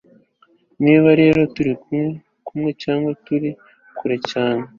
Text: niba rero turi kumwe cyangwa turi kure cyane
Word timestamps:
niba 0.83 1.09
rero 1.21 1.39
turi 1.53 1.73
kumwe 2.45 2.69
cyangwa 2.81 3.11
turi 3.25 3.49
kure 3.97 4.17
cyane 4.31 4.63